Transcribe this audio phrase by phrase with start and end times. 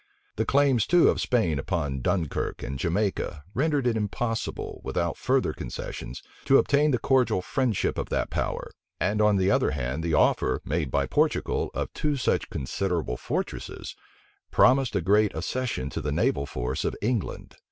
[0.35, 6.23] The claims, too, of Spain upon Dunkirk and Jamaica, rendered it impossible, without further concessions,
[6.45, 10.59] to obtain the cordial friendship of that power; and on the other hand, the offer,
[10.65, 13.95] made by Portugal, of two such considerable fortresses,
[14.49, 17.57] promised a great accession to the naval force of England.